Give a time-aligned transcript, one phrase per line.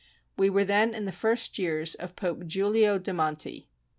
[0.35, 3.69] We were then in the first years of Pope Giulio de Monti.